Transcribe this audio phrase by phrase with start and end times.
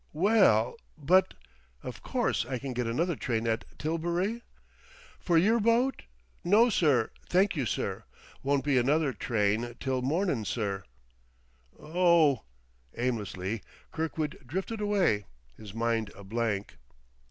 [0.13, 1.35] "Wel l, but...!
[1.83, 4.41] Of course I can get another train at Tilbury?"
[5.19, 6.05] "For yer boat?
[6.43, 8.05] No, sir, thank you, sir.
[8.41, 10.85] Won't be another tryne till mornin', sir."
[11.77, 12.37] "Oh
[12.95, 13.61] h!..." Aimlessly
[13.91, 16.77] Kirkwood drifted away, his mind a blank.